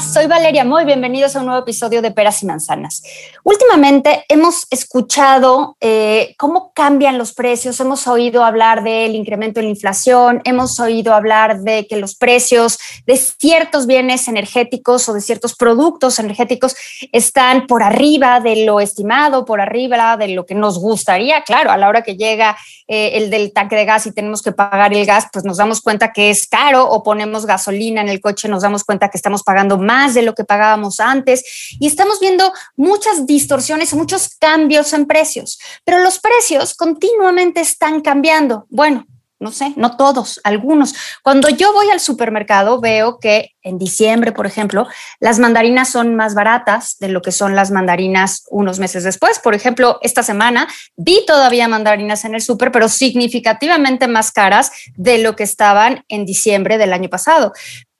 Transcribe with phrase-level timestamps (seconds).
[0.00, 3.02] Soy Valeria Moy, bienvenidos a un nuevo episodio de Peras y Manzanas.
[3.44, 9.70] Últimamente hemos escuchado eh, cómo cambian los precios, hemos oído hablar del incremento en la
[9.70, 15.54] inflación, hemos oído hablar de que los precios de ciertos bienes energéticos o de ciertos
[15.54, 16.74] productos energéticos
[17.12, 21.42] están por arriba de lo estimado, por arriba de lo que nos gustaría.
[21.42, 22.56] Claro, a la hora que llega
[22.88, 25.80] eh, el del tanque de gas y tenemos que pagar el gas, pues nos damos
[25.80, 29.42] cuenta que es caro o ponemos gasolina en el coche, nos damos cuenta que estamos
[29.42, 31.44] pagando más de lo que pagábamos antes
[31.78, 38.66] y estamos viendo muchas distorsiones, muchos cambios en precios, pero los precios continuamente están cambiando.
[38.70, 39.06] Bueno,
[39.44, 40.94] no sé, no todos, algunos.
[41.22, 44.86] Cuando yo voy al supermercado veo que en diciembre, por ejemplo,
[45.20, 49.40] las mandarinas son más baratas de lo que son las mandarinas unos meses después.
[49.40, 50.66] Por ejemplo, esta semana
[50.96, 56.24] vi todavía mandarinas en el súper, pero significativamente más caras de lo que estaban en
[56.24, 57.52] diciembre del año pasado.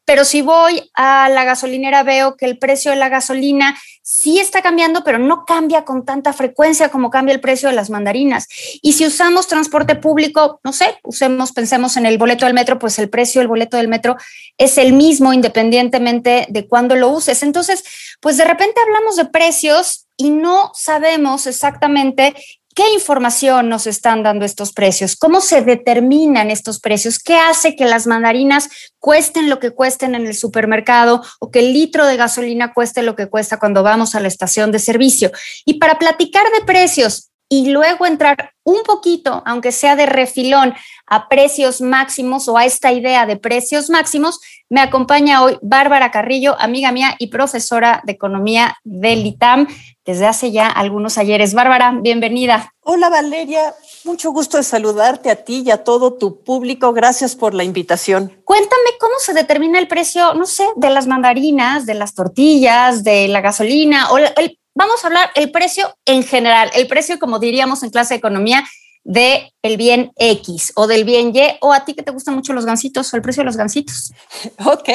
[0.05, 4.61] Pero si voy a la gasolinera veo que el precio de la gasolina sí está
[4.61, 8.47] cambiando, pero no cambia con tanta frecuencia como cambia el precio de las mandarinas.
[8.83, 12.99] Y si usamos transporte público, no sé, usemos, pensemos en el boleto del metro, pues
[12.99, 14.17] el precio del boleto del metro
[14.59, 17.43] es el mismo independientemente de cuándo lo uses.
[17.43, 17.83] Entonces,
[18.21, 22.35] pues de repente hablamos de precios y no sabemos exactamente
[22.75, 25.15] ¿Qué información nos están dando estos precios?
[25.15, 27.21] ¿Cómo se determinan estos precios?
[27.21, 31.73] ¿Qué hace que las mandarinas cuesten lo que cuesten en el supermercado o que el
[31.73, 35.31] litro de gasolina cueste lo que cuesta cuando vamos a la estación de servicio?
[35.65, 40.75] Y para platicar de precios y luego entrar un poquito, aunque sea de refilón,
[41.07, 44.41] a precios máximos o a esta idea de precios máximos,
[44.71, 49.69] me acompaña hoy Bárbara Carrillo, amiga mía y profesora de economía del ITAM
[50.05, 51.55] desde hace ya algunos ayeres.
[51.55, 52.73] Bárbara, bienvenida.
[52.81, 53.75] Hola Valeria,
[54.05, 56.93] mucho gusto de saludarte a ti y a todo tu público.
[56.93, 58.33] Gracias por la invitación.
[58.45, 63.29] Cuéntame cómo se determina el precio, no sé, de las mandarinas, de las tortillas, de
[63.29, 67.83] la gasolina o el, vamos a hablar el precio en general, el precio como diríamos
[67.83, 68.65] en clase de economía
[69.05, 72.53] de el bien X o del bien Y o a ti que te gustan mucho
[72.55, 74.13] los gansitos o el precio de los gansitos.
[74.65, 74.89] Ok,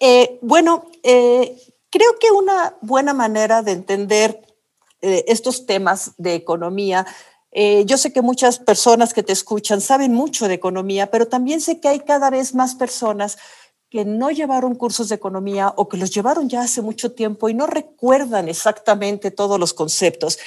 [0.00, 1.56] eh, bueno, eh,
[1.90, 4.40] creo que una buena manera de entender
[5.02, 7.06] eh, estos temas de economía,
[7.86, 11.78] yo sé que muchas personas que te escuchan saben mucho de economía, pero también sé
[11.78, 13.38] que hay cada vez más personas
[13.94, 17.54] que no llevaron cursos de economía o que los llevaron ya hace mucho tiempo y
[17.54, 20.40] no recuerdan exactamente todos los conceptos.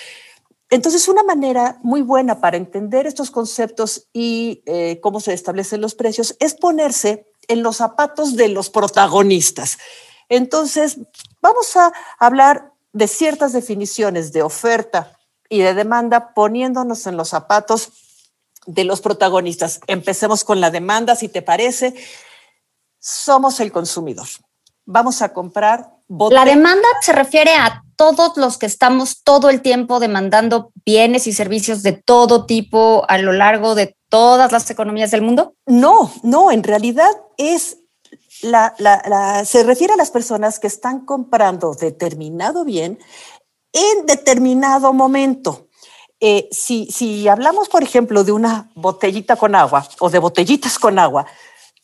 [0.70, 5.96] Entonces, una manera muy buena para entender estos conceptos y eh, cómo se establecen los
[5.96, 9.78] precios es ponerse en los zapatos de los protagonistas.
[10.28, 10.98] Entonces,
[11.42, 17.94] vamos a hablar de ciertas definiciones de oferta y de demanda poniéndonos en los zapatos
[18.66, 19.80] de los protagonistas.
[19.88, 21.96] Empecemos con la demanda, si te parece.
[23.10, 24.28] Somos el consumidor.
[24.86, 30.00] Vamos a comprar la demanda se refiere a todos los que estamos todo el tiempo
[30.00, 35.22] demandando bienes y servicios de todo tipo a lo largo de todas las economías del
[35.22, 35.56] mundo?
[35.66, 37.80] No, no, en realidad es
[38.42, 43.00] la, la, se refiere a las personas que están comprando determinado bien
[43.74, 45.68] en determinado momento.
[46.20, 50.98] Eh, si, si hablamos, por ejemplo, de una botellita con agua o de botellitas con
[51.00, 51.26] agua,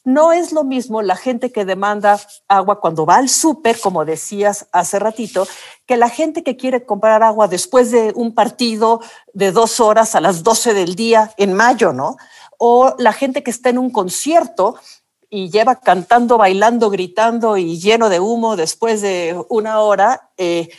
[0.03, 4.67] no es lo mismo la gente que demanda agua cuando va al súper, como decías
[4.71, 5.47] hace ratito,
[5.85, 9.01] que la gente que quiere comprar agua después de un partido
[9.33, 12.17] de dos horas a las 12 del día en mayo, ¿no?
[12.57, 14.75] O la gente que está en un concierto
[15.29, 20.69] y lleva cantando, bailando, gritando y lleno de humo después de una hora, eh,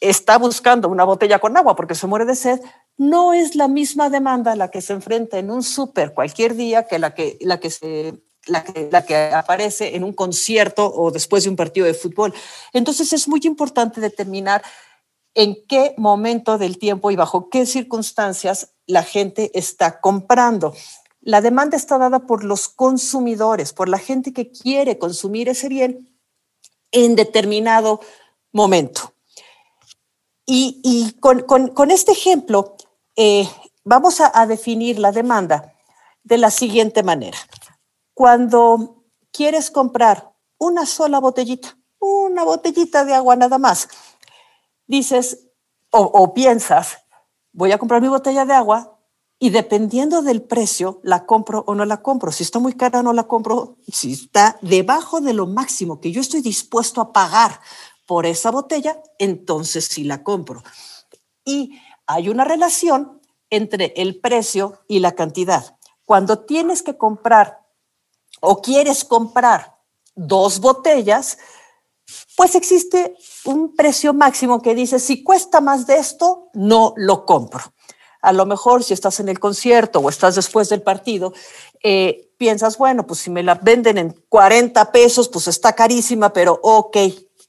[0.00, 2.60] está buscando una botella con agua porque se muere de sed,
[2.98, 6.98] no es la misma demanda la que se enfrenta en un súper cualquier día que
[6.98, 11.56] la que, la que se la que, aparece en un concierto o después de un
[11.56, 12.32] partido de fútbol.
[12.72, 14.62] Entonces es muy importante determinar
[15.34, 20.74] en qué momento del tiempo y bajo qué circunstancias la gente está comprando.
[21.20, 26.08] La demanda está dada por los consumidores, por la gente que quiere consumir ese bien
[26.92, 28.00] en determinado
[28.52, 29.12] momento.
[30.48, 32.76] Y, con, este ejemplo,
[33.16, 33.48] eh,
[33.82, 35.74] vamos a definir la demanda
[36.22, 37.36] de la siguiente manera
[38.16, 43.88] cuando quieres comprar una sola botellita una botellita de agua nada más.
[44.86, 45.48] Dices
[45.90, 46.98] o, o piensas,
[47.52, 48.98] voy a comprar mi botella de agua
[49.38, 52.32] y dependiendo del precio, la compro o no la compro.
[52.32, 53.76] Si está muy cara, no la compro.
[53.86, 57.60] Si está debajo de lo máximo que yo estoy dispuesto a pagar
[58.06, 60.62] por esa botella, entonces sí la compro.
[61.44, 63.20] Y hay una relación
[63.50, 65.76] entre el precio y la cantidad.
[66.04, 67.65] Cuando tienes que comprar
[68.40, 69.76] o quieres comprar
[70.14, 71.38] dos botellas,
[72.36, 77.62] pues existe un precio máximo que dice, si cuesta más de esto, no lo compro.
[78.22, 81.32] A lo mejor si estás en el concierto o estás después del partido,
[81.82, 86.58] eh, piensas, bueno, pues si me la venden en 40 pesos, pues está carísima, pero
[86.62, 86.96] ok,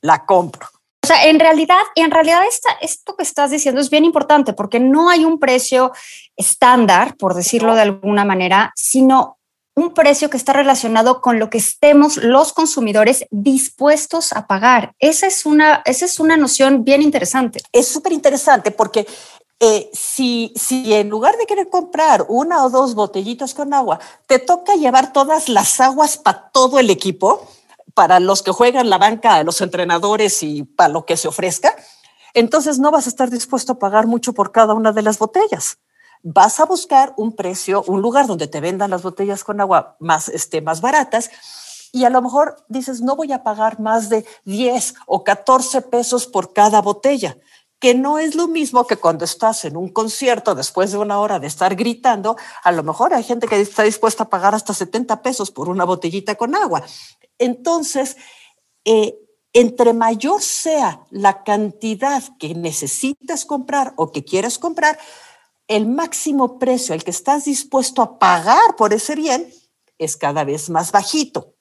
[0.01, 0.67] la compro.
[1.03, 4.79] O sea, en realidad, en realidad esta, esto que estás diciendo es bien importante porque
[4.79, 5.93] no hay un precio
[6.35, 9.37] estándar, por decirlo de alguna manera, sino
[9.77, 14.95] un precio que está relacionado con lo que estemos los consumidores dispuestos a pagar.
[14.97, 17.61] Esa es una, esa es una noción bien interesante.
[17.71, 19.05] Es súper interesante porque
[19.59, 24.39] eh, si, si en lugar de querer comprar una o dos botellitas con agua, te
[24.39, 27.47] toca llevar todas las aguas para todo el equipo,
[27.93, 31.75] para los que juegan la banca, los entrenadores y para lo que se ofrezca,
[32.33, 35.77] entonces no vas a estar dispuesto a pagar mucho por cada una de las botellas.
[36.23, 40.29] Vas a buscar un precio, un lugar donde te vendan las botellas con agua más,
[40.29, 41.29] este, más baratas
[41.91, 46.27] y a lo mejor dices, no voy a pagar más de 10 o 14 pesos
[46.27, 47.37] por cada botella
[47.79, 51.39] que no es lo mismo que cuando estás en un concierto después de una hora
[51.39, 55.21] de estar gritando, a lo mejor hay gente que está dispuesta a pagar hasta 70
[55.21, 56.83] pesos por una botellita con agua.
[57.37, 58.17] Entonces,
[58.83, 59.15] eh,
[59.53, 64.97] entre mayor sea la cantidad que necesitas comprar o que quieres comprar,
[65.67, 69.51] el máximo precio al que estás dispuesto a pagar por ese bien
[69.97, 71.55] es cada vez más bajito.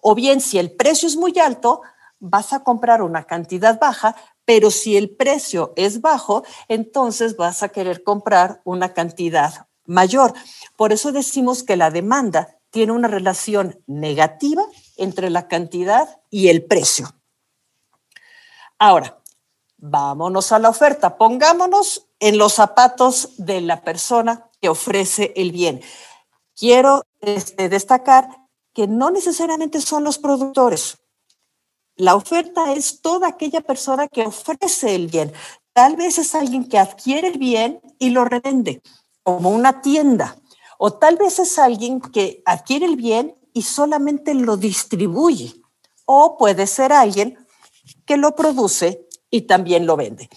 [0.00, 1.82] O bien, si el precio es muy alto,
[2.20, 4.14] vas a comprar una cantidad baja,
[4.44, 10.34] pero si el precio es bajo, entonces vas a querer comprar una cantidad mayor.
[10.76, 14.64] Por eso decimos que la demanda tiene una relación negativa
[14.96, 17.14] entre la cantidad y el precio.
[18.78, 19.20] Ahora,
[19.78, 21.16] vámonos a la oferta.
[21.16, 25.80] Pongámonos en los zapatos de la persona que ofrece el bien.
[26.54, 28.28] Quiero este, destacar
[28.74, 30.98] que no necesariamente son los productores.
[31.96, 35.32] La oferta es toda aquella persona que ofrece el bien.
[35.72, 38.82] Tal vez es alguien que adquiere el bien y lo revende,
[39.22, 40.36] como una tienda.
[40.78, 45.54] O tal vez es alguien que adquiere el bien y solamente lo distribuye.
[46.04, 47.38] O puede ser alguien
[48.06, 50.28] que lo produce y también lo vende.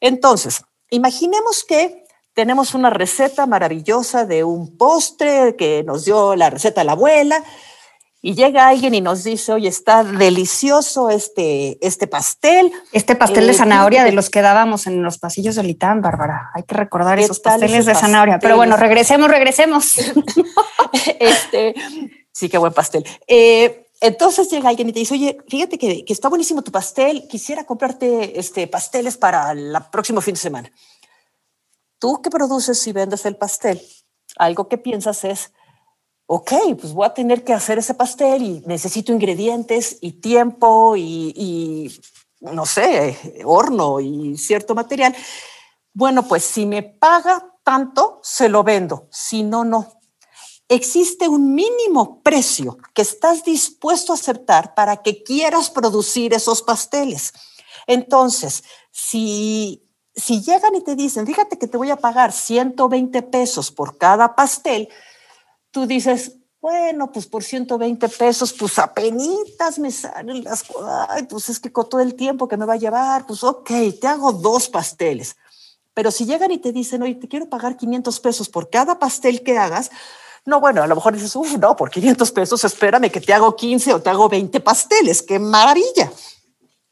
[0.00, 2.04] Entonces, imaginemos que
[2.34, 7.42] tenemos una receta maravillosa de un postre que nos dio la receta la abuela
[8.26, 12.72] y llega alguien y nos dice, oye, está delicioso este, este pastel.
[12.90, 16.50] Este pastel de eh, zanahoria de los que dábamos en los pasillos del ITAM, Bárbara.
[16.54, 18.38] Hay que recordar esos pasteles de zanahoria.
[18.38, 19.96] Pero bueno, regresemos, regresemos.
[21.20, 21.74] este,
[22.32, 23.04] sí, qué buen pastel.
[23.28, 27.26] Eh, entonces llega alguien y te dice, oye, fíjate que, que, está buenísimo tu pastel,
[27.26, 30.72] quisiera comprarte este, pasteles para el próximo fin de semana.
[31.98, 33.80] Tú que produces y vendes el pastel,
[34.36, 35.52] algo que piensas es,
[36.26, 41.98] ok, pues voy a tener que hacer ese pastel y necesito ingredientes y tiempo y,
[42.40, 45.14] no sé, horno y cierto material.
[45.94, 50.00] Bueno, pues si me paga tanto, se lo vendo, si no, no.
[50.68, 57.32] Existe un mínimo precio que estás dispuesto a aceptar para que quieras producir esos pasteles.
[57.86, 63.70] Entonces, si, si llegan y te dicen, fíjate que te voy a pagar 120 pesos
[63.70, 64.88] por cada pastel,
[65.70, 71.60] tú dices, bueno, pues por 120 pesos, pues apenitas me salen las cosas, pues es
[71.60, 74.70] que con todo el tiempo que me va a llevar, pues ok, te hago dos
[74.70, 75.36] pasteles.
[75.92, 79.42] Pero si llegan y te dicen, oye, te quiero pagar 500 pesos por cada pastel
[79.42, 79.90] que hagas,
[80.46, 83.56] no, bueno, a lo mejor dices, uff, no, por 500 pesos espérame que te hago
[83.56, 86.12] 15 o te hago 20 pasteles, qué maravilla.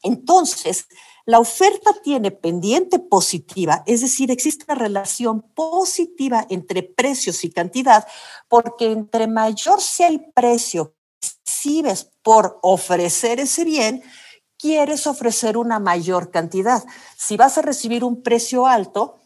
[0.02, 0.86] Entonces,
[1.24, 8.06] la oferta tiene pendiente positiva, es decir, existe una relación positiva entre precios y cantidad,
[8.48, 14.02] porque entre mayor sea el precio que recibes por ofrecer ese bien,
[14.58, 16.82] quieres ofrecer una mayor cantidad.
[17.16, 19.20] Si vas a recibir un precio alto,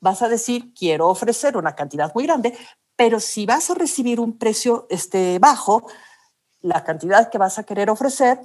[0.00, 2.56] vas a decir, quiero ofrecer una cantidad muy grande,
[3.00, 5.88] pero si vas a recibir un precio este, bajo,
[6.60, 8.38] la cantidad que vas a querer ofrecer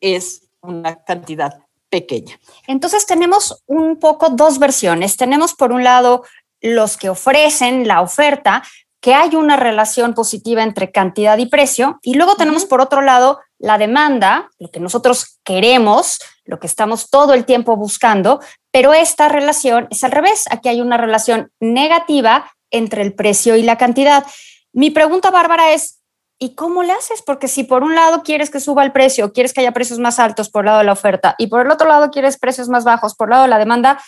[0.00, 2.38] es una cantidad pequeña.
[2.68, 5.16] Entonces tenemos un poco dos versiones.
[5.16, 6.22] Tenemos por un lado
[6.60, 8.62] los que ofrecen la oferta,
[9.00, 13.40] que hay una relación positiva entre cantidad y precio, y luego tenemos por otro lado
[13.58, 18.38] la demanda, lo que nosotros queremos, lo que estamos todo el tiempo buscando,
[18.70, 20.44] pero esta relación es al revés.
[20.52, 24.24] Aquí hay una relación negativa entre el precio y la cantidad.
[24.72, 26.00] Mi pregunta, Bárbara, es,
[26.38, 27.22] ¿y cómo le haces?
[27.22, 30.18] Porque si por un lado quieres que suba el precio, quieres que haya precios más
[30.18, 32.84] altos por el lado de la oferta y por el otro lado quieres precios más
[32.84, 34.02] bajos por el lado de la demanda,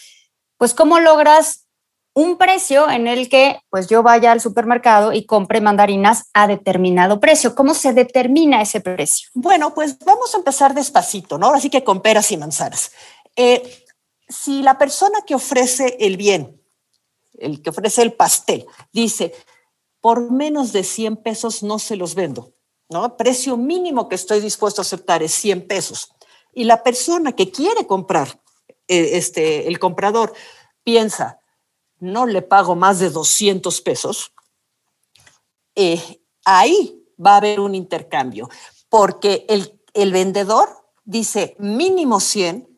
[0.56, 1.66] pues ¿cómo logras
[2.14, 7.20] un precio en el que pues yo vaya al supermercado y compre mandarinas a determinado
[7.20, 7.54] precio.
[7.54, 9.28] ¿Cómo se determina ese precio?
[9.34, 11.52] Bueno, pues vamos a empezar despacito, ¿no?
[11.52, 12.92] Así que con peras y manzanas.
[13.36, 13.84] Eh,
[14.28, 16.59] si la persona que ofrece el bien,
[17.40, 19.32] el que ofrece el pastel, dice,
[20.00, 22.54] por menos de 100 pesos no se los vendo,
[22.88, 23.16] ¿no?
[23.16, 26.12] Precio mínimo que estoy dispuesto a aceptar es 100 pesos.
[26.52, 28.40] Y la persona que quiere comprar,
[28.88, 30.32] eh, este, el comprador,
[30.82, 31.40] piensa,
[31.98, 34.32] no le pago más de 200 pesos,
[35.74, 38.48] eh, ahí va a haber un intercambio,
[38.88, 40.68] porque el, el vendedor
[41.04, 42.69] dice mínimo 100,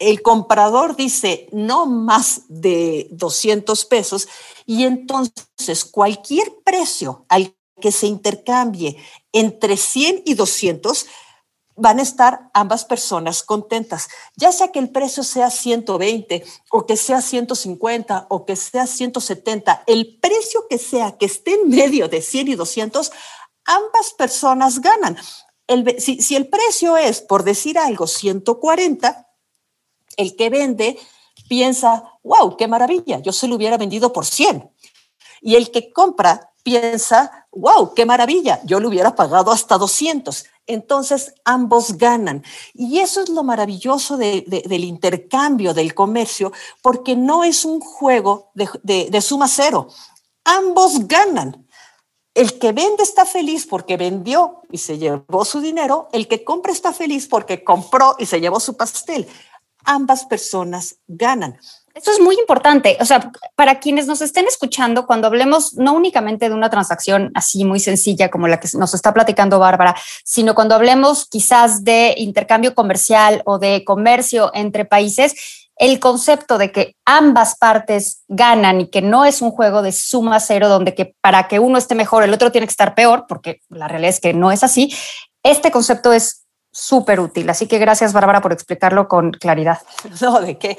[0.00, 4.28] el comprador dice no más de 200 pesos
[4.66, 8.96] y entonces cualquier precio al que se intercambie
[9.32, 11.06] entre 100 y 200
[11.76, 16.96] van a estar ambas personas contentas, ya sea que el precio sea 120 o que
[16.96, 22.20] sea 150 o que sea 170, el precio que sea que esté en medio de
[22.20, 23.12] 100 y 200,
[23.64, 25.16] ambas personas ganan.
[25.98, 29.29] Si el precio es, por decir algo, 140,
[30.16, 30.98] el que vende
[31.48, 34.70] piensa, wow, qué maravilla, yo se lo hubiera vendido por 100.
[35.42, 41.34] Y el que compra piensa, wow, qué maravilla, yo lo hubiera pagado hasta 200 entonces
[41.44, 42.44] ambos ganan.
[42.74, 46.52] Y eso es lo maravilloso del intercambio, del comercio,
[46.82, 49.88] porque no es un juego de, suma cero.
[50.44, 51.66] Ambos ganan.
[52.32, 56.70] El que vende está feliz porque vendió y se llevó su dinero, el que compra
[56.70, 59.26] está feliz porque compró y se llevó su pastel.
[59.84, 61.58] Ambas personas ganan.
[61.94, 62.96] Eso es muy importante.
[63.00, 67.64] O sea, para quienes nos estén escuchando, cuando hablemos no únicamente de una transacción así
[67.64, 72.74] muy sencilla como la que nos está platicando Bárbara, sino cuando hablemos quizás de intercambio
[72.74, 75.34] comercial o de comercio entre países,
[75.76, 80.38] el concepto de que ambas partes ganan y que no es un juego de suma
[80.38, 83.62] cero donde que para que uno esté mejor el otro tiene que estar peor, porque
[83.70, 84.94] la realidad es que no es así,
[85.42, 86.39] este concepto es
[86.72, 87.48] súper útil.
[87.50, 89.80] Así que gracias Bárbara por explicarlo con claridad.
[90.20, 90.78] No, de qué.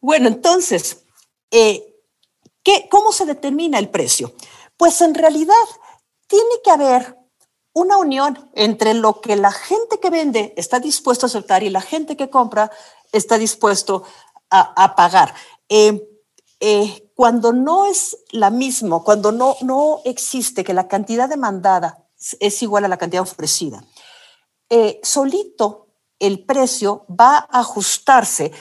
[0.00, 1.04] Bueno, entonces,
[1.50, 1.94] eh,
[2.62, 4.34] ¿qué, ¿cómo se determina el precio?
[4.76, 5.54] Pues en realidad
[6.26, 7.16] tiene que haber
[7.72, 11.80] una unión entre lo que la gente que vende está dispuesto a aceptar y la
[11.80, 12.70] gente que compra
[13.12, 14.04] está dispuesto
[14.50, 15.32] a, pagar.
[15.68, 16.08] Eh,
[16.58, 22.08] eh, cuando no es la misma, cuando no, no existe que la cantidad demandada
[22.40, 23.84] es igual a la cantidad ofrecida,
[25.02, 28.52] solito el precio va a ajustarse,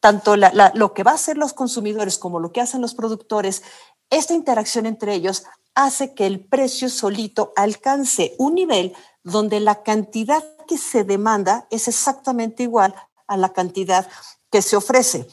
[0.00, 3.62] tanto lo que va a hacer los consumidores como lo que hacen los productores,
[4.10, 5.44] esta interacción entre ellos
[5.74, 11.86] hace que el precio solito alcance un nivel donde la cantidad que se demanda es
[11.86, 12.94] exactamente igual
[13.26, 14.08] a la cantidad
[14.50, 15.28] que se ofrece.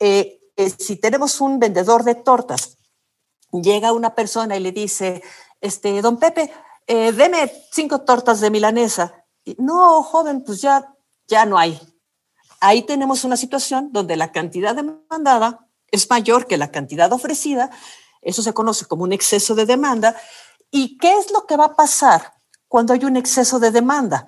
[0.00, 2.78] Eh, eh, si tenemos un vendedor de tortas,
[3.52, 5.22] llega una persona y le dice,
[5.60, 6.52] este, don Pepe,
[6.86, 9.23] eh, deme cinco tortas de milanesa.
[9.58, 10.94] No, joven, pues ya
[11.26, 11.80] ya no hay.
[12.60, 17.70] Ahí tenemos una situación donde la cantidad demandada es mayor que la cantidad ofrecida.
[18.22, 20.16] Eso se conoce como un exceso de demanda.
[20.70, 22.34] ¿Y qué es lo que va a pasar
[22.68, 24.26] cuando hay un exceso de demanda?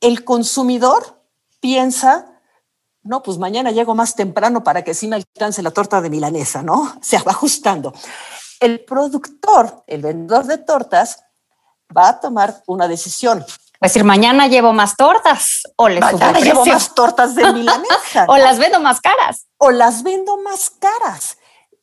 [0.00, 1.22] El consumidor
[1.60, 2.40] piensa,
[3.02, 6.62] no, pues mañana llego más temprano para que sí me alcance la torta de milanesa,
[6.62, 6.96] ¿no?
[7.02, 7.92] Se va ajustando.
[8.60, 11.24] El productor, el vendedor de tortas,
[11.94, 13.44] va a tomar una decisión
[13.80, 18.24] es decir, mañana llevo más tortas o les mañana llevo más tortas de milanesa.
[18.28, 19.46] o las vendo más caras.
[19.58, 21.36] O las vendo más caras.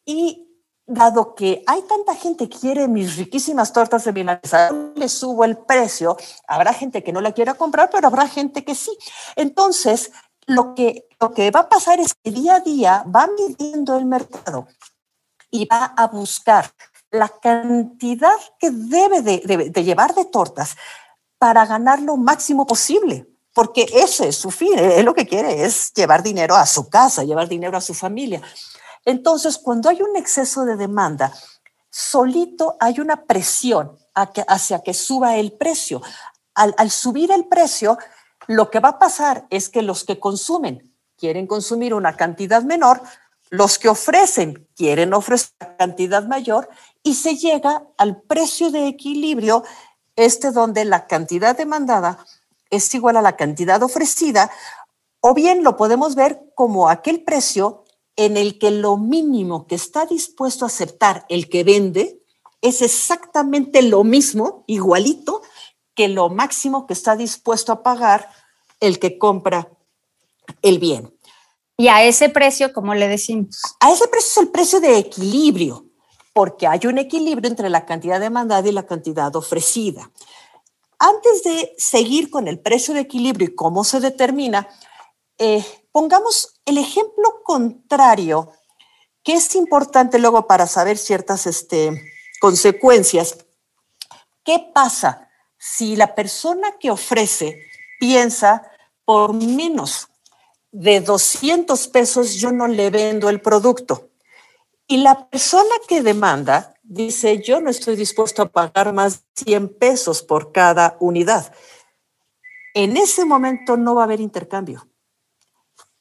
[0.03, 0.47] Y
[0.87, 5.57] dado que hay tanta gente que quiere mis riquísimas tortas de milanesa, le subo el
[5.57, 8.91] precio, habrá gente que no la quiera comprar, pero habrá gente que sí.
[9.35, 10.11] Entonces,
[10.47, 14.05] lo que, lo que va a pasar es que día a día va midiendo el
[14.05, 14.67] mercado
[15.51, 16.71] y va a buscar
[17.11, 20.75] la cantidad que debe de llevar de tortas
[21.43, 25.91] para ganar lo máximo posible, porque ese es su fin, él lo que quiere es
[25.93, 28.41] llevar dinero a su casa, llevar dinero a su familia.
[29.03, 31.33] Entonces, cuando hay un exceso de demanda,
[31.89, 36.01] solito hay una presión hacia que suba el precio.
[36.55, 37.97] Al, al subir el precio,
[38.47, 43.01] lo que va a pasar es que los que consumen quieren consumir una cantidad menor,
[43.49, 46.69] los que ofrecen quieren ofrecer cantidad mayor
[47.03, 49.65] y se llega al precio de equilibrio
[50.15, 52.25] este donde la cantidad demandada
[52.69, 54.51] es igual a la cantidad ofrecida,
[55.19, 57.83] o bien lo podemos ver como aquel precio
[58.15, 62.21] en el que lo mínimo que está dispuesto a aceptar el que vende
[62.61, 65.41] es exactamente lo mismo, igualito,
[65.95, 68.29] que lo máximo que está dispuesto a pagar
[68.79, 69.69] el que compra
[70.61, 71.13] el bien.
[71.77, 73.61] Y a ese precio, como le decimos?
[73.79, 75.82] A ese precio es el precio de equilibrio,
[76.33, 80.11] porque hay un equilibrio entre la cantidad demandada y la cantidad ofrecida.
[80.97, 84.67] Antes de seguir con el precio de equilibrio y cómo se determina,
[85.37, 88.51] eh, pongamos el ejemplo contrario,
[89.23, 92.01] que es importante luego para saber ciertas este,
[92.41, 93.37] consecuencias.
[94.43, 97.61] ¿Qué pasa si la persona que ofrece
[97.99, 98.69] piensa
[99.05, 100.07] por menos
[100.71, 104.09] de 200 pesos yo no le vendo el producto?
[104.87, 109.77] Y la persona que demanda dice, yo no estoy dispuesto a pagar más de 100
[109.77, 111.53] pesos por cada unidad.
[112.73, 114.87] En ese momento no va a haber intercambio.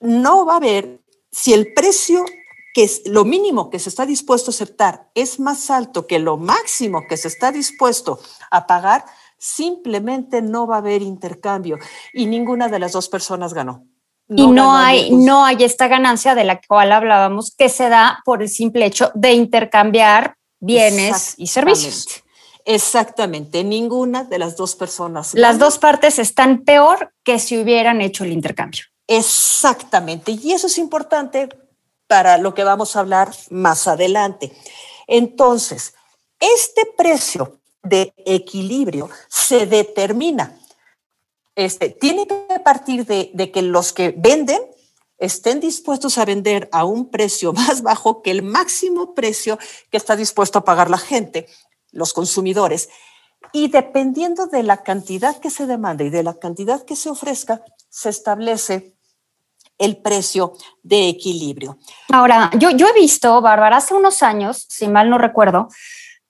[0.01, 2.25] No va a haber, si el precio
[2.75, 6.39] que es lo mínimo que se está dispuesto a aceptar es más alto que lo
[6.39, 8.19] máximo que se está dispuesto
[8.51, 9.05] a pagar,
[9.39, 11.79] simplemente no va a haber intercambio
[12.15, 13.87] y ninguna de las dos personas ganó.
[14.37, 18.43] Y no hay, no hay esta ganancia de la cual hablábamos que se da por
[18.43, 22.23] el simple hecho de intercambiar bienes y servicios.
[22.65, 25.35] Exactamente, ninguna de las dos personas.
[25.35, 28.85] Las dos partes están peor que si hubieran hecho el intercambio.
[29.09, 31.49] Exactamente, y eso es importante
[32.07, 34.53] para lo que vamos a hablar más adelante.
[35.07, 35.95] Entonces,
[36.39, 40.57] este precio de equilibrio se determina,
[41.55, 44.61] este, tiene que partir de, que los que venden
[45.19, 49.59] estén dispuestos a vender a un precio más bajo que el máximo precio
[49.91, 51.47] que está dispuesto a pagar la gente,
[51.91, 52.89] los consumidores.
[53.53, 57.63] Y dependiendo de la cantidad que se demanda y de la cantidad que se ofrezca,
[57.91, 58.97] se establece
[59.79, 61.79] el precio de equilibrio.
[62.11, 65.69] Ahora, yo, yo he visto, Bárbara, hace unos años, si mal no recuerdo,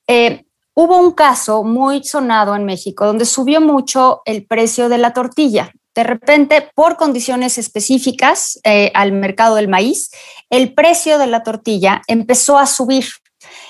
[0.06, 5.12] eh, hubo un caso muy sonado en México donde subió mucho el precio de la
[5.12, 5.72] tortilla.
[5.94, 10.10] De repente, por condiciones específicas eh, al mercado del maíz,
[10.48, 13.04] el precio de la tortilla empezó a subir.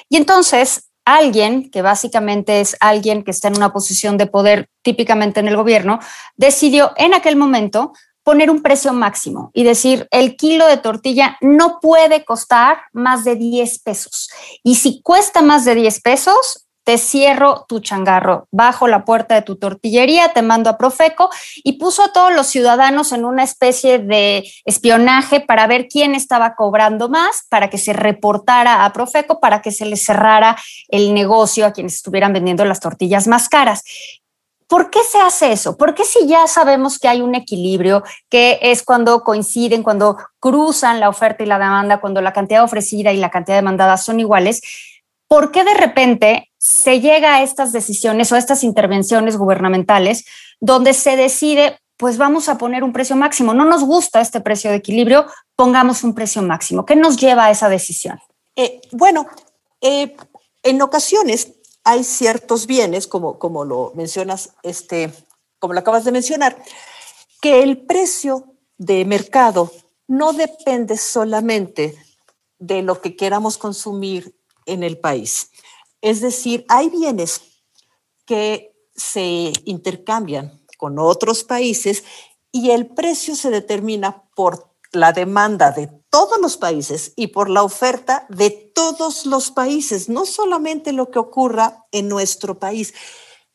[0.09, 5.41] Y entonces alguien, que básicamente es alguien que está en una posición de poder típicamente
[5.41, 5.99] en el gobierno,
[6.37, 11.81] decidió en aquel momento poner un precio máximo y decir, el kilo de tortilla no
[11.81, 14.31] puede costar más de 10 pesos.
[14.63, 19.43] Y si cuesta más de 10 pesos, te cierro tu changarro, bajo la puerta de
[19.43, 21.31] tu tortillería, te mando a Profeco
[21.63, 26.55] y puso a todos los ciudadanos en una especie de espionaje para ver quién estaba
[26.55, 30.57] cobrando más, para que se reportara a Profeco, para que se le cerrara
[30.89, 33.85] el negocio a quienes estuvieran vendiendo las tortillas más caras.
[34.67, 35.77] ¿Por qué se hace eso?
[35.77, 41.11] Porque si ya sabemos que hay un equilibrio, que es cuando coinciden, cuando cruzan la
[41.11, 44.63] oferta y la demanda, cuando la cantidad ofrecida y la cantidad demandada son iguales,
[45.29, 50.25] ¿por qué de repente se llega a estas decisiones o a estas intervenciones gubernamentales
[50.61, 53.53] donde se decide, pues vamos a poner un precio máximo?
[53.53, 56.87] No nos gusta este precio de equilibrio, pongamos un precio máximo.
[56.87, 58.21] ¿Qué nos lleva a esa decisión?
[58.55, 59.27] Eh, bueno,
[59.81, 60.15] eh,
[60.63, 65.13] en ocasiones hay ciertos bienes, como, como lo mencionas, este,
[65.59, 66.57] como lo acabas de mencionar,
[67.41, 69.73] que el precio de mercado
[70.07, 71.97] no depende solamente
[72.61, 75.51] de lo que queramos consumir en el país.
[76.03, 77.41] Es decir, hay bienes
[78.27, 82.05] que se intercambian con otros países
[82.51, 87.63] y el precio se determina por la demanda de todos los países y por la
[87.63, 92.93] oferta de todos los países, no solamente lo que ocurra en nuestro país.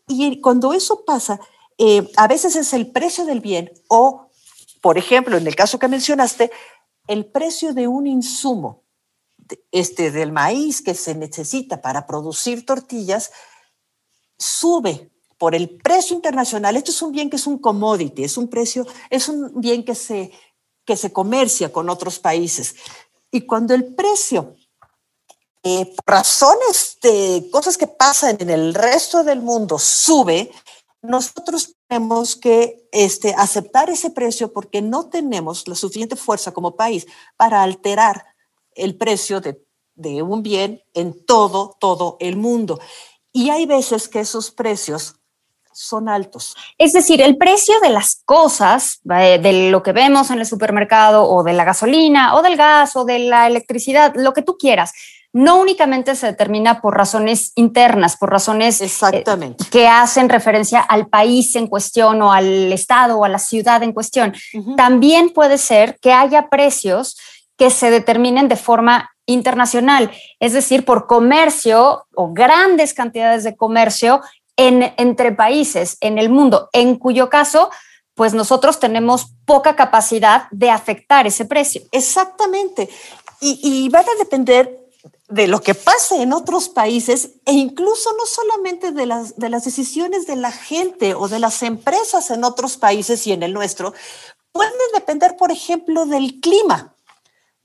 [0.08, 1.40] Y cuando eso pasa,
[1.78, 4.30] eh, a veces es el precio del bien o,
[4.82, 6.50] por ejemplo, en el caso que mencionaste,
[7.08, 8.87] el precio de un insumo
[9.72, 13.32] este, del maíz que se necesita para producir tortillas
[14.38, 16.76] sube por el precio internacional.
[16.76, 19.96] Esto es un bien que es un commodity, es un precio, es un bien que
[19.96, 20.32] se
[20.88, 22.76] que se comercia con otros países.
[23.30, 24.56] Y cuando el precio,
[25.62, 30.50] eh, por razones de cosas que pasan en el resto del mundo, sube,
[31.02, 37.06] nosotros tenemos que este, aceptar ese precio porque no tenemos la suficiente fuerza como país
[37.36, 38.26] para alterar
[38.78, 39.62] el precio de,
[39.96, 42.80] de un bien en todo, todo el mundo.
[43.34, 45.16] Y hay veces que esos precios
[45.78, 46.56] son altos.
[46.80, 51.44] Es decir, el precio de las cosas, de lo que vemos en el supermercado o
[51.44, 54.92] de la gasolina o del gas o de la electricidad, lo que tú quieras,
[55.34, 59.66] no únicamente se determina por razones internas, por razones Exactamente.
[59.66, 63.84] Eh, que hacen referencia al país en cuestión o al estado o a la ciudad
[63.84, 64.34] en cuestión.
[64.78, 67.18] También puede ser que haya precios
[67.58, 74.22] que se determinen de forma internacional, es decir, por comercio o grandes cantidades de comercio
[74.56, 77.70] en, entre países en el mundo, en cuyo caso,
[78.16, 81.84] pues nosotros tenemos poca capacidad de afectar ese precio.
[81.92, 82.90] Exactamente.
[83.40, 84.80] Y, van a depender
[85.30, 89.64] de lo que pase en otros países e incluso no solamente de las, de las
[89.66, 93.94] decisiones de la gente o de las empresas en otros países y en el nuestro,
[94.52, 96.97] pueden depender, por ejemplo, del clima.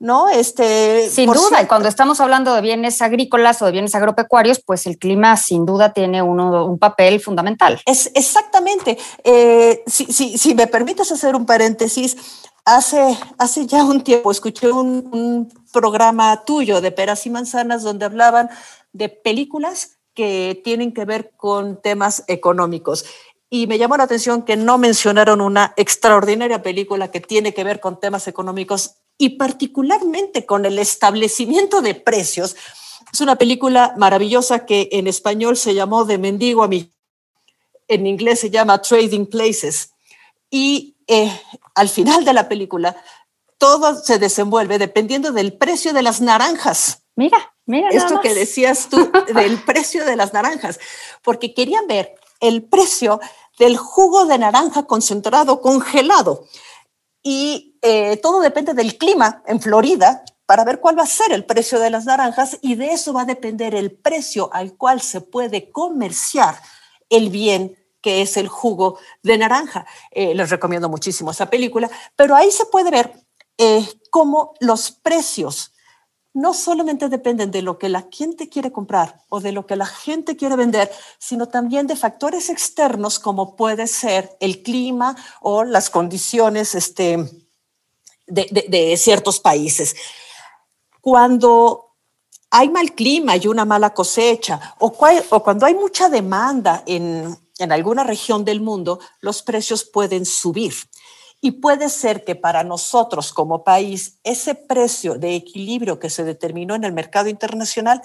[0.02, 0.28] ¿No?
[0.28, 4.84] Este, sin duda, y cuando estamos hablando de bienes agrícolas o de bienes agropecuarios, pues
[4.86, 7.80] el clima sin duda tiene uno, un papel fundamental.
[7.86, 8.98] Es exactamente.
[9.22, 12.16] Eh, si, si, si, me permites hacer un paréntesis,
[12.64, 18.04] hace, hace ya un tiempo escuché un, un programa tuyo de peras y manzanas donde
[18.04, 18.50] hablaban
[18.92, 23.04] de películas que tienen que ver con temas económicos
[23.54, 27.80] y me llamó la atención que no mencionaron una extraordinaria película que tiene que ver
[27.80, 32.56] con temas económicos y particularmente con el establecimiento de precios.
[33.12, 36.92] Es una película maravillosa que en español se llamó De Mendigo a mí.
[37.86, 39.92] En inglés se llama Trading Places.
[40.50, 41.30] Y eh,
[41.76, 42.96] al final de la película,
[43.58, 47.04] todo se desenvuelve dependiendo del precio de las naranjas.
[47.14, 47.90] Mira, mira.
[47.90, 50.80] Esto que decías tú del precio de las naranjas,
[51.22, 53.20] porque querían ver el precio
[53.56, 56.48] del jugo de naranja concentrado congelado.
[57.22, 61.44] Y eh, todo depende del clima en Florida para ver cuál va a ser el
[61.44, 65.20] precio de las naranjas y de eso va a depender el precio al cual se
[65.20, 66.56] puede comerciar
[67.10, 69.86] el bien que es el jugo de naranja.
[70.10, 73.12] Eh, les recomiendo muchísimo esa película, pero ahí se puede ver
[73.58, 75.72] eh, cómo los precios
[76.34, 79.86] no solamente dependen de lo que la gente quiere comprar o de lo que la
[79.86, 85.90] gente quiere vender, sino también de factores externos como puede ser el clima o las
[85.90, 87.41] condiciones este,
[88.26, 89.94] de, ciertos países.
[91.00, 91.94] Cuando
[92.50, 94.94] hay mal clima y una mala cosecha o,
[95.30, 100.74] o cuando hay mucha demanda en, en alguna región del mundo, los precios pueden subir.
[101.40, 106.74] Y puede ser que para nosotros como país ese precio de equilibrio que se determinó
[106.74, 108.00] en el mercado internacional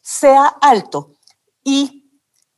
[0.00, 1.14] sea alto.
[1.62, 2.10] Y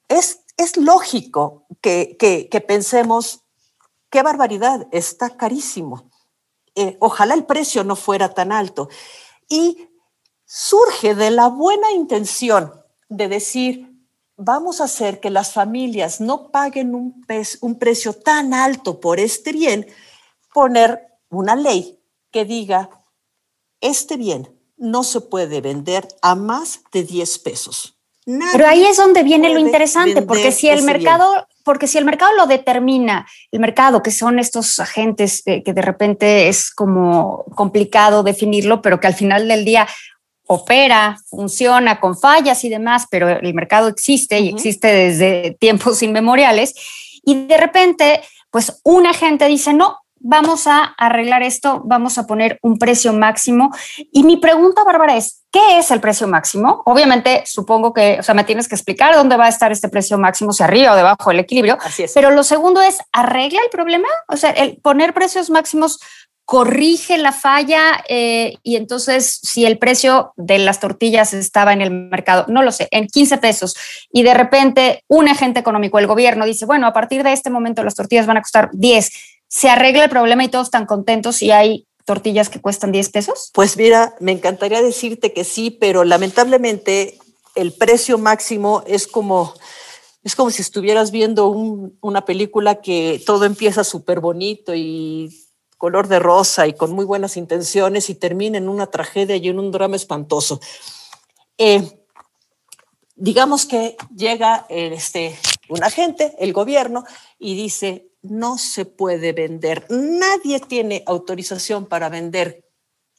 [0.08, 3.40] es, es lógico que, que, que pensemos,
[4.10, 6.10] qué barbaridad, está carísimo.
[6.74, 8.88] Eh, ojalá el precio no fuera tan alto.
[9.48, 9.88] Y
[10.44, 12.72] surge de la buena intención
[13.08, 13.94] de decir,
[14.36, 17.24] vamos a hacer que las familias no paguen un,
[17.60, 19.86] un precio tan alto por este bien,
[20.52, 22.90] poner una ley que diga,
[23.80, 27.94] este bien no se puede vender a más de 10 pesos.
[28.24, 32.32] Pero ahí es donde viene lo interesante, porque si el mercado, porque si el mercado
[32.36, 38.22] lo determina, el mercado, que son estos agentes eh, que de repente es como complicado
[38.22, 39.88] definirlo, pero que al final del día
[40.46, 46.74] opera, funciona con fallas y demás, pero el mercado existe y existe desde tiempos inmemoriales.
[47.24, 52.58] Y de repente, pues una gente dice, no, vamos a arreglar esto, vamos a poner
[52.62, 53.70] un precio máximo.
[54.10, 56.82] Y mi pregunta, Bárbara, es, ¿qué es el precio máximo?
[56.86, 60.16] Obviamente, supongo que, o sea, me tienes que explicar dónde va a estar este precio
[60.16, 61.76] máximo, si arriba o debajo del equilibrio.
[61.84, 62.12] Así es.
[62.14, 64.08] Pero lo segundo es, ¿arregla el problema?
[64.28, 66.00] O sea, el poner precios máximos
[66.46, 71.90] corrige la falla eh, y entonces si el precio de las tortillas estaba en el
[71.90, 73.74] mercado, no lo sé, en 15 pesos
[74.12, 77.82] y de repente un agente económico, el gobierno, dice, bueno, a partir de este momento
[77.82, 79.10] las tortillas van a costar 10,
[79.54, 83.50] ¿se arregla el problema y todos están contentos y hay tortillas que cuestan 10 pesos?
[83.54, 87.18] Pues mira, me encantaría decirte que sí, pero lamentablemente
[87.54, 89.54] el precio máximo es como
[90.24, 95.30] es como si estuvieras viendo un, una película que todo empieza súper bonito y
[95.76, 99.60] color de rosa y con muy buenas intenciones y termina en una tragedia y en
[99.60, 100.60] un drama espantoso.
[101.58, 102.04] Eh,
[103.14, 105.38] digamos que llega este,
[105.68, 107.04] un agente, el gobierno,
[107.38, 112.64] y dice, no se puede vender, nadie tiene autorización para vender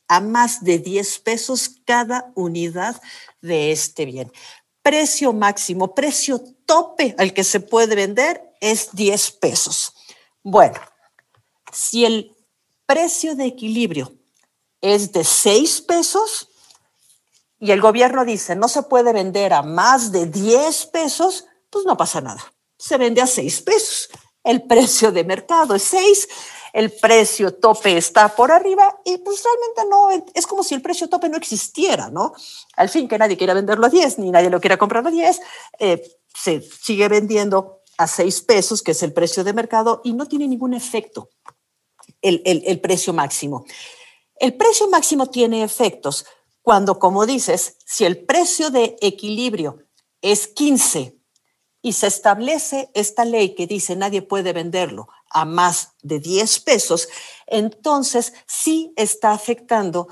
[0.08, 3.02] a más de 10 pesos cada unidad
[3.42, 4.32] de este bien.
[4.82, 9.94] Precio máximo, precio tope al que se puede vender es 10 pesos.
[10.44, 10.80] Bueno,
[11.72, 12.36] si el
[12.86, 14.14] precio de equilibrio
[14.82, 16.50] es de 6 pesos
[17.60, 21.98] y el gobierno dice no se puede vender a más de 10 pesos, pues no
[21.98, 22.54] pasa nada.
[22.78, 24.10] Se vende a 6 pesos.
[24.46, 26.30] El precio de mercado es 6.
[26.74, 31.10] el precio tope está por arriba y pues realmente no, es como si el precio
[31.10, 32.34] tope no existiera, ¿no?
[32.76, 35.42] Al fin que nadie quiera venderlo a 10, ni nadie lo quiera comprar a 10,
[35.80, 36.04] eh,
[36.34, 40.48] se sigue vendiendo a 6 pesos, que es el precio de mercado, y no tiene
[40.48, 41.30] ningún efecto
[42.22, 43.66] el, el, el precio máximo.
[44.36, 46.26] El precio máximo tiene efectos
[46.62, 49.80] cuando, como dices, si el precio de equilibrio
[50.22, 51.18] es 15
[51.86, 57.08] y se establece esta ley que dice nadie puede venderlo a más de 10 pesos,
[57.46, 60.08] entonces sí está afectando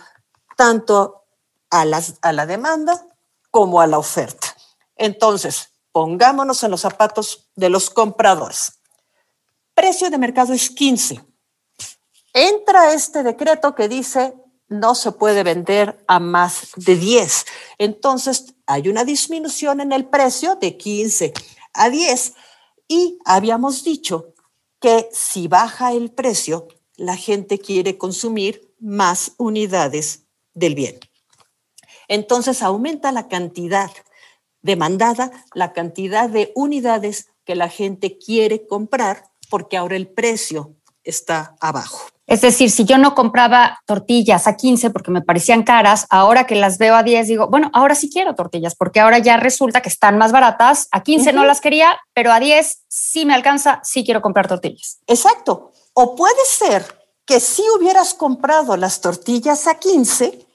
[0.56, 1.24] tanto
[1.72, 3.08] a, las, a la demanda
[3.50, 4.56] como a la oferta.
[4.96, 8.74] Entonces, pongámonos en los zapatos de los compradores.
[9.74, 11.26] Precio de mercado es 15.
[12.34, 14.36] Entra este decreto que dice
[14.68, 17.46] no se puede vender a más de 10.
[17.80, 21.34] Entonces, hay una disminución en el precio de 15
[21.74, 22.34] a 10
[22.88, 24.34] y habíamos dicho
[24.80, 31.00] que si baja el precio, la gente quiere consumir más unidades del bien.
[32.08, 33.92] Entonces aumenta la cantidad
[34.62, 41.56] demandada, la cantidad de unidades que la gente quiere comprar porque ahora el precio está
[41.60, 42.14] abajo.
[42.26, 46.56] Es decir, si yo no compraba tortillas a 15 porque me parecían caras, ahora que
[46.56, 49.90] las veo a 10 digo, bueno, ahora sí quiero tortillas porque ahora ya resulta que
[49.90, 50.88] están más baratas.
[50.92, 51.36] A 15 uh -huh.
[51.36, 55.00] no las quería, pero a 10 sí me alcanza, sí quiero comprar tortillas.
[55.08, 55.72] Exacto.
[55.94, 56.84] O puede ser
[57.26, 60.48] que si hubieras comprado las tortillas a 15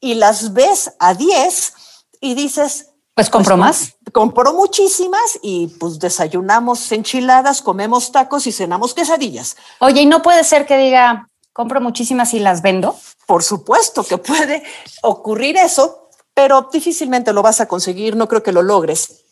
[0.00, 1.72] y las ves a 10
[2.20, 2.87] y dices,
[3.18, 3.96] pues compro pues, más.
[4.12, 9.56] Compro muchísimas y pues desayunamos enchiladas, comemos tacos y cenamos quesadillas.
[9.80, 12.96] Oye, ¿y no puede ser que diga, compro muchísimas y las vendo?
[13.26, 14.62] Por supuesto que puede
[15.02, 19.24] ocurrir eso, pero difícilmente lo vas a conseguir, no creo que lo logres.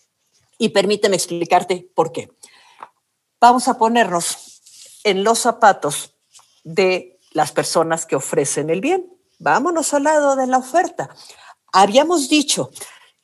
[0.58, 2.28] Y permíteme explicarte por qué.
[3.40, 4.60] Vamos a ponernos
[5.04, 6.12] en los zapatos
[6.64, 9.06] de las personas que ofrecen el bien.
[9.38, 11.08] Vámonos al lado de la oferta.
[11.72, 12.70] Habíamos dicho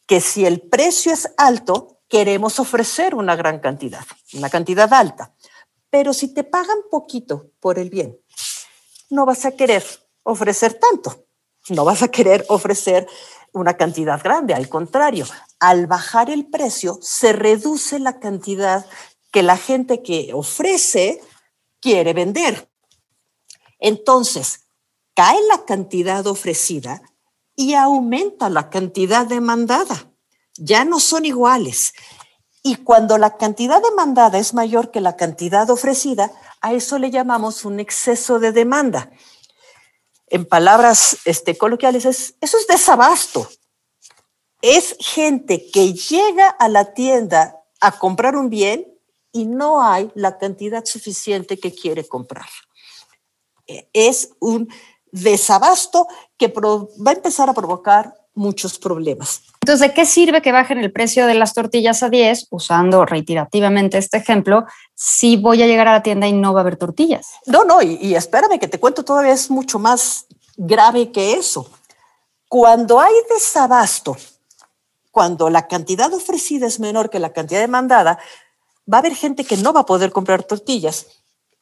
[0.07, 5.35] que si el precio es alto, queremos ofrecer una gran cantidad, una cantidad alta.
[5.91, 8.19] Pero si te pagan poquito por el bien,
[9.11, 9.85] no vas a querer
[10.23, 11.27] ofrecer tanto,
[11.69, 13.07] no vas a querer ofrecer
[13.53, 14.55] una cantidad grande.
[14.55, 15.27] Al contrario,
[15.61, 18.87] al bajar el precio, se reduce la cantidad
[19.31, 21.21] que la gente que ofrece
[21.81, 22.71] quiere vender.
[23.79, 24.67] Entonces,
[25.15, 27.03] cae la cantidad ofrecida
[27.57, 30.11] y aumenta la cantidad demandada.
[30.57, 31.95] Ya no son iguales.
[32.62, 37.65] Y cuando la cantidad demandada es mayor que la cantidad ofrecida, a eso le llamamos
[37.65, 39.11] un exceso de demanda.
[40.29, 43.49] En palabras este, coloquiales, es, eso es desabasto.
[44.61, 48.87] Es gente que llega a la tienda a comprar un bien
[49.33, 52.49] y no hay la cantidad suficiente que quiere comprar.
[53.93, 54.73] Es un
[55.12, 59.42] desabasto que va a empezar a provocar muchos problemas.
[59.61, 63.98] Entonces, ¿de qué sirve que bajen el precio de las tortillas a 10, usando reiterativamente
[63.98, 67.29] este ejemplo, si voy a llegar a la tienda y no va a haber tortillas?
[67.46, 71.70] No, no, y, y espérame que te cuento, todavía es mucho más grave que eso.
[72.48, 74.16] Cuando hay desabasto,
[75.11, 78.18] cuando la cantidad ofrecida es menor que la cantidad demandada,
[78.92, 81.07] va a haber gente que no va a poder comprar tortillas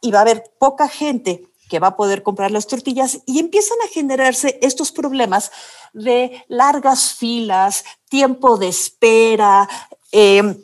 [0.01, 3.79] y va a haber poca gente que va a poder comprar las tortillas y empiezan
[3.83, 5.53] a generarse estos problemas
[5.95, 9.69] de largas filas, tiempo de espera.
[10.11, 10.57] Eh,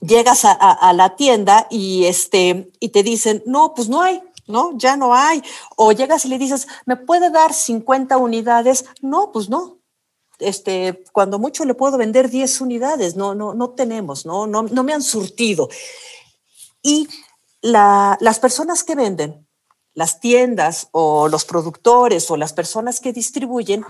[0.00, 4.76] llegas a, la tienda y, este, y te dicen, no, pues no hay, ¿no?
[4.76, 5.40] Ya no hay.
[5.76, 8.86] O llegas y le dices, ¿me puede dar 50 unidades?
[9.00, 9.78] No, pues no.
[10.40, 14.82] Este, cuando mucho le puedo vender 10 unidades, no, no, no tenemos, no, no, no
[14.82, 15.68] me han surtido.
[16.82, 17.08] Y
[17.62, 19.43] la, las personas que venden
[19.94, 23.84] las tiendas o los productores o las personas que distribuyen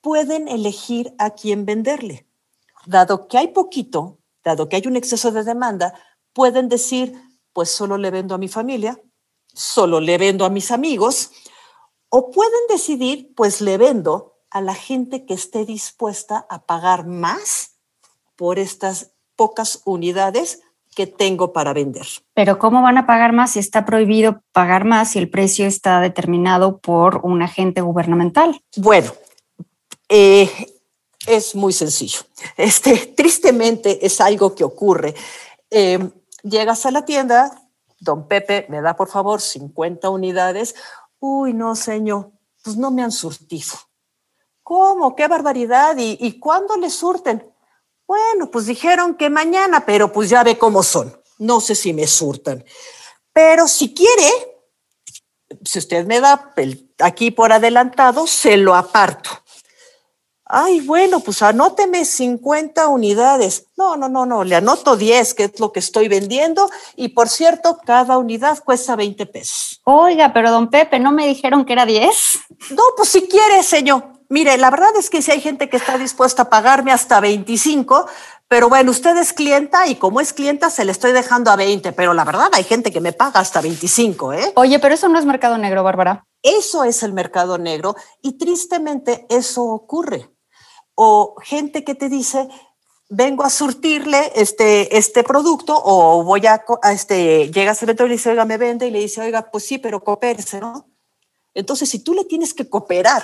[0.00, 2.26] pueden elegir a quién venderle.
[2.86, 5.94] Dado que hay poquito, dado que hay un exceso de demanda,
[6.32, 7.14] pueden decir,
[7.52, 9.00] pues solo le vendo a mi familia,
[9.54, 11.30] solo le vendo a mis amigos,
[12.08, 17.76] o pueden decidir, pues le vendo a la gente que esté dispuesta a pagar más
[18.36, 20.60] por estas pocas unidades
[20.94, 22.06] que tengo para vender.
[22.34, 26.00] Pero ¿cómo van a pagar más si está prohibido pagar más si el precio está
[26.00, 28.62] determinado por un agente gubernamental?
[28.76, 29.12] Bueno,
[30.08, 30.48] eh,
[31.26, 32.20] es muy sencillo.
[32.56, 35.14] Este, tristemente es algo que ocurre.
[35.70, 35.98] Eh,
[36.42, 37.50] llegas a la tienda,
[37.98, 40.74] don Pepe, me da por favor 50 unidades.
[41.18, 42.30] Uy, no, señor,
[42.62, 43.74] pues no me han surtido.
[44.62, 45.14] ¿Cómo?
[45.16, 45.96] ¡Qué barbaridad!
[45.98, 47.53] ¿Y, y cuándo le surten?
[48.06, 51.18] Bueno, pues dijeron que mañana, pero pues ya ve cómo son.
[51.38, 52.64] No sé si me surtan.
[53.32, 54.30] Pero si quiere,
[55.64, 59.30] si usted me da el, aquí por adelantado, se lo aparto.
[60.46, 63.66] Ay, bueno, pues anóteme 50 unidades.
[63.76, 66.70] No, no, no, no, le anoto 10, que es lo que estoy vendiendo.
[66.96, 69.80] Y por cierto, cada unidad cuesta 20 pesos.
[69.84, 72.38] Oiga, pero don Pepe, ¿no me dijeron que era 10?
[72.70, 74.13] No, pues si quiere, señor.
[74.34, 78.08] Mire, la verdad es que si hay gente que está dispuesta a pagarme hasta 25,
[78.48, 81.92] pero bueno, usted es clienta y como es clienta se le estoy dejando a 20,
[81.92, 84.52] pero la verdad hay gente que me paga hasta 25, ¿eh?
[84.56, 86.26] Oye, pero eso no es mercado negro, Bárbara.
[86.42, 90.28] Eso es el mercado negro y tristemente eso ocurre.
[90.96, 92.48] O gente que te dice,
[93.08, 98.08] vengo a surtirle este, este producto o voy a, a este, llega a y le
[98.08, 100.88] dice, oiga, me vende y le dice, oiga, pues sí, pero coopérese, ¿no?
[101.54, 103.22] Entonces, si tú le tienes que cooperar,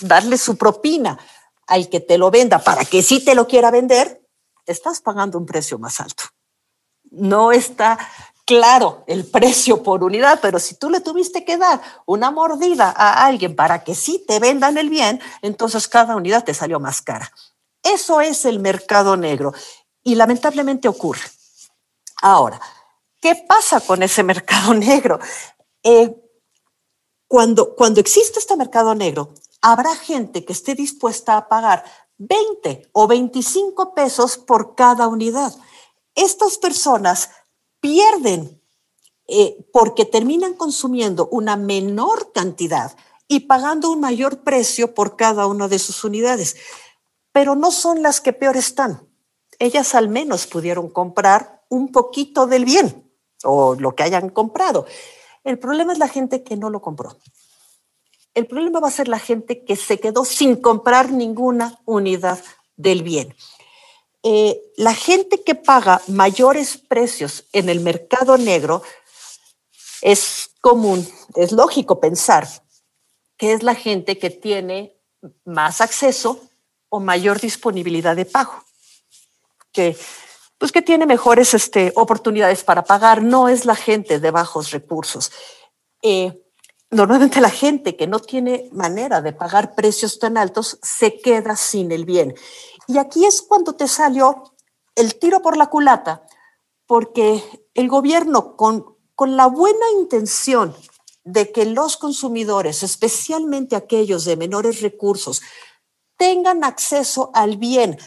[0.00, 1.18] darle su propina
[1.66, 4.22] al que te lo venda para que sí te lo quiera vender,
[4.66, 6.24] estás pagando un precio más alto.
[7.10, 7.98] No está
[8.44, 13.24] claro el precio por unidad, pero si tú le tuviste que dar una mordida a
[13.24, 17.30] alguien para que sí te vendan el bien, entonces cada unidad te salió más cara.
[17.82, 19.52] Eso es el mercado negro
[20.02, 21.22] y lamentablemente ocurre.
[22.22, 22.60] Ahora,
[23.20, 25.18] ¿qué pasa con ese mercado negro?
[25.82, 26.14] Eh,
[27.26, 31.84] cuando, cuando existe este mercado negro, habrá gente que esté dispuesta a pagar
[32.18, 35.54] 20 o 25 pesos por cada unidad.
[36.14, 37.30] Estas personas
[37.80, 38.60] pierden
[39.26, 42.94] eh, porque terminan consumiendo una menor cantidad
[43.26, 46.56] y pagando un mayor precio por cada una de sus unidades.
[47.32, 49.08] Pero no son las que peor están.
[49.58, 53.10] Ellas al menos pudieron comprar un poquito del bien
[53.44, 54.84] o lo que hayan comprado.
[55.42, 57.16] El problema es la gente que no lo compró.
[58.34, 62.42] El problema va a ser la gente que se quedó sin comprar ninguna unidad
[62.76, 63.34] del bien.
[64.22, 68.82] Eh, la gente que paga mayores precios en el mercado negro
[70.00, 72.48] es común, es lógico pensar
[73.36, 74.96] que es la gente que tiene
[75.44, 76.40] más acceso
[76.88, 78.64] o mayor disponibilidad de pago,
[79.72, 79.96] que
[80.58, 85.32] pues que tiene mejores este, oportunidades para pagar, no es la gente de bajos recursos.
[86.00, 86.43] Eh,
[86.94, 91.92] normalmente la gente que no tiene manera de pagar precios tan altos se queda sin
[91.92, 92.34] el bien.
[92.86, 94.54] Y aquí es cuando te salió
[94.94, 96.24] el tiro por la culata,
[96.86, 97.42] porque
[97.74, 100.74] el gobierno con, con la buena intención
[101.24, 105.42] de que los consumidores, especialmente aquellos de menores recursos,
[106.16, 107.98] tengan acceso al bien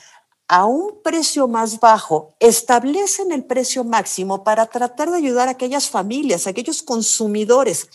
[0.48, 5.90] a un precio más bajo, establecen el precio máximo para tratar de ayudar a aquellas
[5.90, 7.90] familias, a aquellos consumidores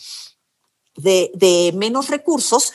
[0.95, 2.73] de, menos recursos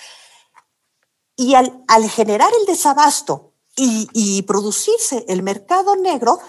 [1.37, 6.41] y al, generar el desabasto y, producirse el mercado negro,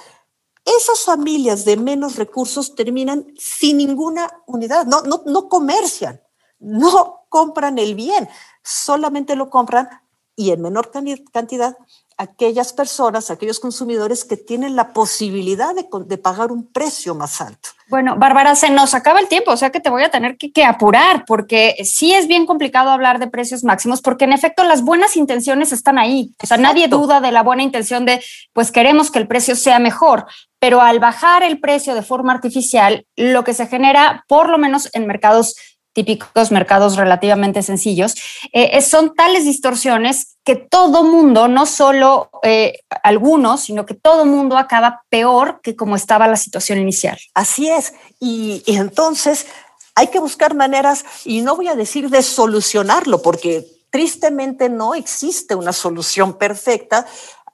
[0.65, 6.21] esas familias de menos recursos terminan sin ninguna unidad, no, no, no comercian,
[6.59, 8.27] no compran el bien,
[8.63, 9.89] solamente lo compran
[10.35, 10.91] y en menor
[11.31, 11.77] cantidad
[12.19, 17.69] aquellas personas, aquellos consumidores que tienen la posibilidad de, pagar un precio más alto.
[17.87, 20.51] Bueno, Bárbara, se nos acaba el tiempo, o sea que te voy a tener que,
[20.51, 24.83] que, apurar, porque sí es bien complicado hablar de precios máximos, porque en efecto las
[24.83, 26.35] buenas intenciones están ahí.
[26.43, 29.79] O sea, nadie duda de la buena intención de, pues queremos que el precio sea
[29.79, 30.25] mejor,
[30.59, 34.89] pero al bajar el precio de forma artificial, lo que se genera, por lo menos
[34.91, 35.55] en mercados
[35.93, 38.15] típicos mercados relativamente sencillos,
[38.53, 44.57] eh, son tales distorsiones que todo mundo, no solo eh, algunos, sino que todo mundo
[44.57, 47.19] acaba peor que como estaba la situación inicial.
[47.35, 47.93] Así es.
[48.19, 49.45] Y, y entonces
[49.93, 55.53] hay que buscar maneras, y no voy a decir de solucionarlo, porque tristemente no existe
[55.53, 57.05] una solución perfecta.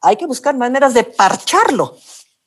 [0.02, 1.98] Hay que buscar maneras de parcharlo.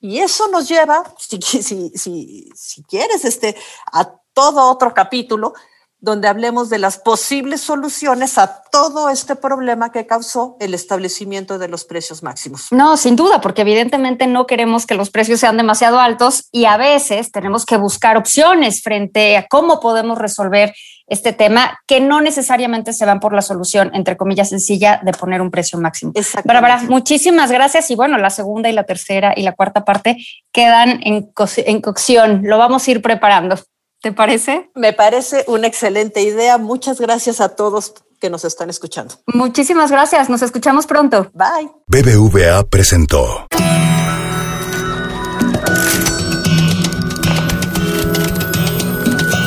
[0.01, 3.55] Y eso nos lleva, si, si, si, si quieres, este,
[3.93, 5.53] a todo otro capítulo
[6.01, 11.69] donde hablemos de las posibles soluciones a todo este problema que causó el establecimiento de
[11.69, 12.69] los precios máximos.
[12.71, 16.77] No, sin duda, porque evidentemente no queremos que los precios sean demasiado altos y a
[16.77, 20.73] veces tenemos que buscar opciones frente a cómo podemos resolver
[21.09, 25.41] este tema que no necesariamente se van por la solución, entre comillas, sencilla de poner
[25.41, 26.13] un precio máximo.
[26.45, 30.19] Bárbara, muchísimas gracias y bueno, la segunda y la tercera y la cuarta parte
[30.53, 32.43] quedan en, en cocción.
[32.45, 33.57] Lo vamos a ir preparando.
[34.01, 34.71] ¿Te parece?
[34.77, 36.57] Me parece una excelente idea.
[36.57, 39.15] Muchas gracias a todos que nos están escuchando.
[39.27, 40.29] Muchísimas gracias.
[40.29, 41.31] Nos escuchamos pronto.
[41.35, 41.71] Bye.
[41.89, 43.47] BBVA presentó.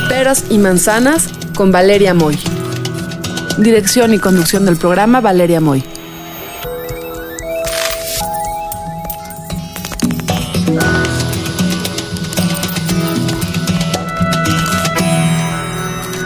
[0.10, 2.38] Peras y manzanas con Valeria Moy.
[3.58, 5.82] Dirección y conducción del programa Valeria Moy.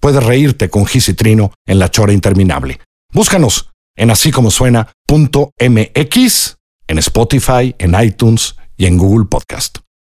[0.00, 2.80] Puedes reírte con Gis y Trino en La Chora Interminable.
[3.12, 5.56] Búscanos en así como suena.mx,
[6.86, 9.78] en Spotify, en iTunes y en Google Podcast.